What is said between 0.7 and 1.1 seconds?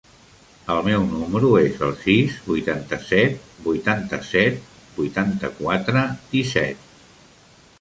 El meu